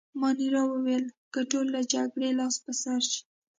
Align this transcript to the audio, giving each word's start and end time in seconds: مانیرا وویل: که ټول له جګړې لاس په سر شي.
مانیرا 0.19 0.61
وویل: 0.67 1.05
که 1.33 1.41
ټول 1.51 1.65
له 1.75 1.81
جګړې 1.93 2.29
لاس 2.39 2.55
په 2.65 2.71
سر 2.81 2.99
شي. 3.09 3.21